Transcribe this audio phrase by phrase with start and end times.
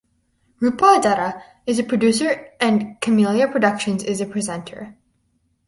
[0.59, 4.97] Rupa Dutta is the producer and Camellia Productions is the presenter.